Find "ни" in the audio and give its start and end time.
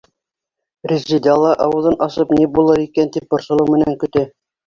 2.39-2.47